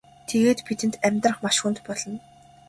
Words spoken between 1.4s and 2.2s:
маш хүнд болно.